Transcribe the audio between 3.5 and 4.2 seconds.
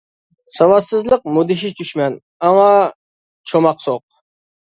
چوماق سوق!